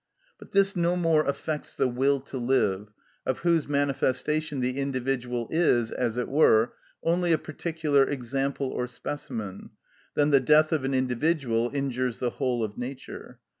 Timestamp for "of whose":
3.23-3.67